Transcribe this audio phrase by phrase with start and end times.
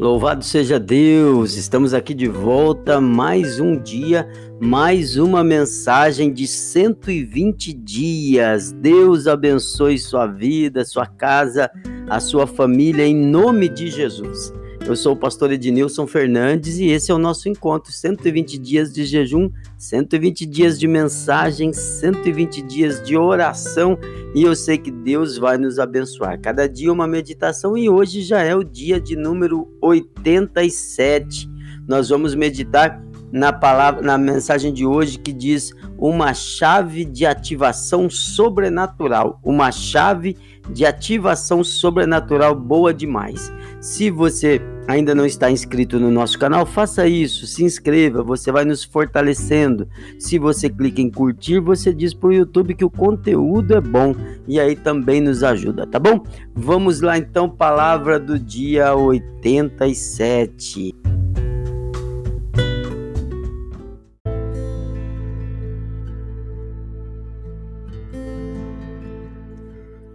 [0.00, 1.58] Louvado seja Deus!
[1.58, 4.26] Estamos aqui de volta, mais um dia,
[4.58, 8.72] mais uma mensagem de 120 dias.
[8.72, 11.70] Deus abençoe sua vida, sua casa,
[12.08, 14.54] a sua família, em nome de Jesus.
[14.86, 19.04] Eu sou o pastor Ednilson Fernandes e esse é o nosso encontro: 120 dias de
[19.04, 23.98] jejum, 120 dias de mensagem, 120 dias de oração
[24.34, 26.40] e eu sei que Deus vai nos abençoar.
[26.40, 31.48] Cada dia uma meditação e hoje já é o dia de número 87.
[31.86, 33.02] Nós vamos meditar
[33.32, 40.36] na palavra, na mensagem de hoje que diz uma chave de ativação sobrenatural, uma chave
[40.72, 43.52] de ativação sobrenatural boa demais.
[43.80, 48.64] Se você ainda não está inscrito no nosso canal, faça isso, se inscreva, você vai
[48.64, 49.88] nos fortalecendo.
[50.18, 54.14] Se você clica em curtir, você diz para o YouTube que o conteúdo é bom
[54.46, 56.22] e aí também nos ajuda, tá bom?
[56.54, 60.99] Vamos lá então, palavra do dia 87.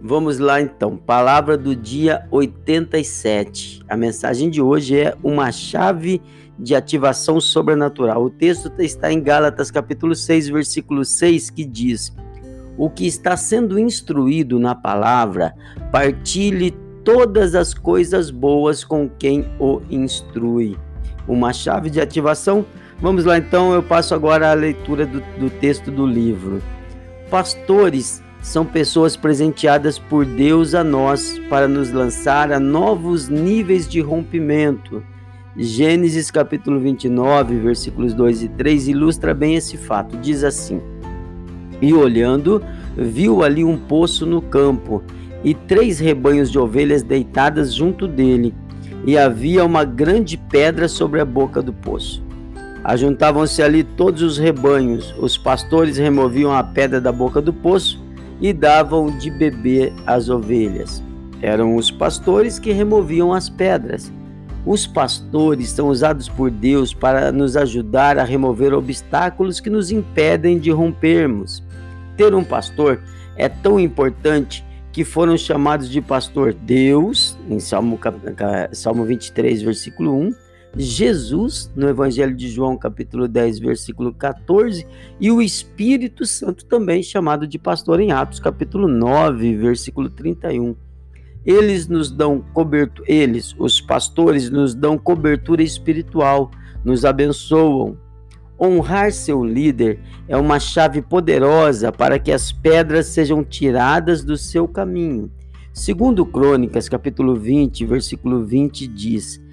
[0.08, 3.82] Vamos lá então, palavra do dia 87.
[3.88, 6.22] A mensagem de hoje é uma chave
[6.56, 8.22] de ativação sobrenatural.
[8.22, 12.14] O texto está em Gálatas capítulo 6, versículo 6, que diz:
[12.78, 15.52] O que está sendo instruído na palavra,
[15.90, 16.70] partilhe
[17.02, 20.78] todas as coisas boas com quem o instrui.
[21.26, 22.64] Uma chave de ativação.
[23.00, 26.62] Vamos lá então, eu passo agora a leitura do, do texto do livro.
[27.28, 34.00] Pastores são pessoas presenteadas por Deus a nós para nos lançar a novos níveis de
[34.00, 35.02] rompimento.
[35.56, 40.16] Gênesis capítulo 29, versículos 2 e 3 ilustra bem esse fato.
[40.18, 40.80] Diz assim:
[41.80, 42.62] E olhando,
[42.96, 45.02] viu ali um poço no campo
[45.42, 48.54] e três rebanhos de ovelhas deitadas junto dele,
[49.06, 52.24] e havia uma grande pedra sobre a boca do poço.
[52.84, 58.05] Ajuntavam-se ali todos os rebanhos, os pastores removiam a pedra da boca do poço
[58.40, 61.02] e davam de beber às ovelhas.
[61.40, 64.12] Eram os pastores que removiam as pedras.
[64.64, 70.58] Os pastores são usados por Deus para nos ajudar a remover obstáculos que nos impedem
[70.58, 71.62] de rompermos.
[72.16, 73.00] Ter um pastor
[73.36, 78.00] é tão importante que foram chamados de pastor Deus, em Salmo,
[78.72, 80.34] Salmo 23, versículo 1,
[80.78, 84.86] Jesus, no Evangelho de João, capítulo 10, versículo 14,
[85.18, 90.76] e o Espírito Santo também chamado de pastor em Atos, capítulo 9, versículo 31.
[91.46, 96.50] Eles nos dão cobertura, eles, os pastores, nos dão cobertura espiritual,
[96.84, 97.96] nos abençoam.
[98.60, 104.66] Honrar seu líder é uma chave poderosa para que as pedras sejam tiradas do seu
[104.66, 105.30] caminho.
[105.72, 109.45] Segundo Crônicas, capítulo 20, versículo 20 diz: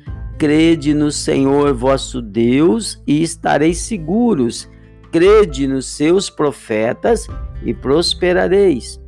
[0.44, 4.70] Crede no Senhor vosso Deus e estareis seguros.
[5.10, 7.30] Crede nos seus profetas
[7.64, 9.00] e prosperareis.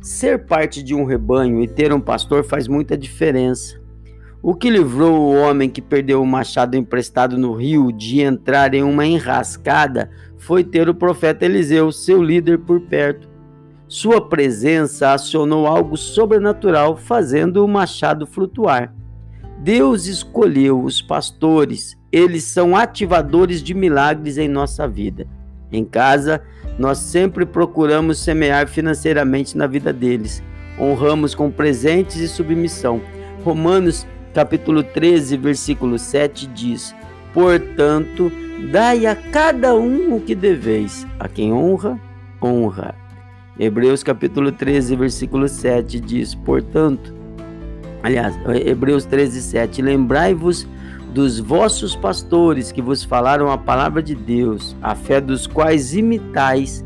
[0.00, 3.80] Ser parte de um rebanho e ter um pastor faz muita diferença.
[4.42, 8.82] O que livrou o homem que perdeu o machado emprestado no rio de entrar em
[8.82, 13.28] uma enrascada foi ter o profeta Eliseu, seu líder, por perto.
[13.86, 18.92] Sua presença acionou algo sobrenatural, fazendo o machado flutuar.
[19.62, 25.26] Deus escolheu os pastores, eles são ativadores de milagres em nossa vida.
[25.70, 26.42] Em casa,
[26.78, 30.42] nós sempre procuramos semear financeiramente na vida deles.
[30.80, 33.02] Honramos com presentes e submissão.
[33.44, 36.94] Romanos capítulo 13, versículo 7 diz:
[37.34, 38.32] Portanto,
[38.72, 41.06] dai a cada um o que deveis.
[41.18, 42.00] A quem honra,
[42.42, 42.94] honra.
[43.58, 47.19] Hebreus capítulo 13, versículo 7 diz: Portanto,
[48.02, 49.82] Aliás, Hebreus 13, 7.
[49.82, 50.66] Lembrai-vos
[51.12, 56.84] dos vossos pastores que vos falaram a palavra de Deus, a fé dos quais imitais,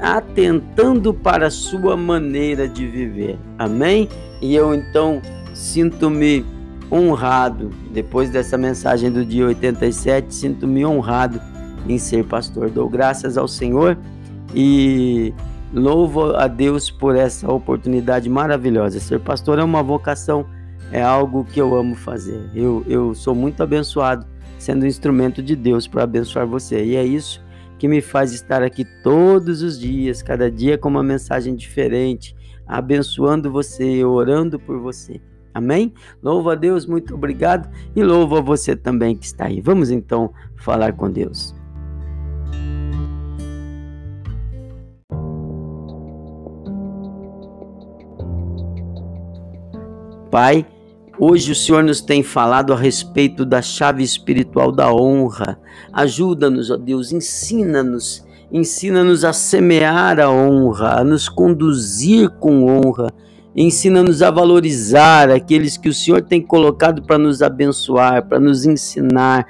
[0.00, 3.38] atentando para a sua maneira de viver.
[3.58, 4.08] Amém?
[4.40, 5.20] E eu então
[5.52, 6.44] sinto-me
[6.90, 11.40] honrado, depois dessa mensagem do dia 87, sinto-me honrado
[11.88, 12.70] em ser pastor.
[12.70, 13.98] Dou graças ao Senhor
[14.54, 15.34] e
[15.74, 19.00] Louvo a Deus por essa oportunidade maravilhosa.
[19.00, 20.46] Ser pastor é uma vocação,
[20.92, 22.48] é algo que eu amo fazer.
[22.54, 24.24] Eu, eu sou muito abençoado
[24.56, 26.84] sendo um instrumento de Deus para abençoar você.
[26.84, 27.42] E é isso
[27.76, 32.36] que me faz estar aqui todos os dias, cada dia com uma mensagem diferente,
[32.68, 35.20] abençoando você, orando por você.
[35.52, 35.92] Amém?
[36.22, 39.60] Louvo a Deus, muito obrigado e louvo a você também que está aí.
[39.60, 41.52] Vamos então falar com Deus.
[50.34, 50.66] Pai,
[51.16, 55.60] Hoje o Senhor nos tem falado a respeito da chave espiritual da honra.
[55.92, 63.14] Ajuda-nos, ó Deus, ensina-nos, ensina-nos a semear a honra, a nos conduzir com honra.
[63.54, 69.46] Ensina-nos a valorizar aqueles que o Senhor tem colocado para nos abençoar, para nos ensinar,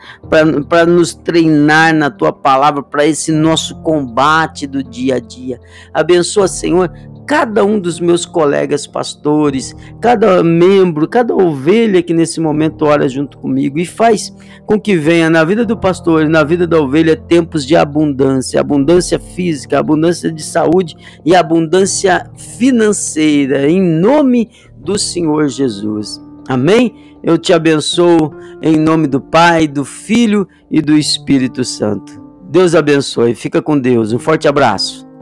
[0.68, 5.58] para nos treinar na tua palavra, para esse nosso combate do dia a dia.
[5.94, 6.92] Abençoa, Senhor,
[7.26, 13.38] cada um dos meus colegas pastores, cada membro, cada ovelha que nesse momento ora junto
[13.38, 14.34] comigo e faz
[14.66, 18.60] com que venha na vida do pastor e na vida da ovelha tempos de abundância,
[18.60, 20.94] abundância física, abundância de saúde
[21.24, 26.22] e abundância financeira, em nome do Senhor Jesus.
[26.48, 27.18] Amém?
[27.22, 32.22] Eu te abençoo em nome do Pai, do Filho e do Espírito Santo.
[32.50, 33.34] Deus abençoe.
[33.34, 34.12] Fica com Deus.
[34.12, 35.13] Um forte abraço.